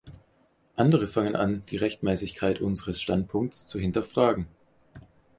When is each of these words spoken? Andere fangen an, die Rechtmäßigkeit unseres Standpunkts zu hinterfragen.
Andere 0.77 1.07
fangen 1.07 1.35
an, 1.35 1.61
die 1.69 1.77
Rechtmäßigkeit 1.77 2.59
unseres 2.59 2.99
Standpunkts 2.99 3.67
zu 3.67 3.77
hinterfragen. 3.77 4.47